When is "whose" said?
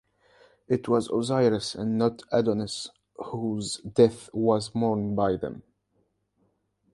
3.25-3.77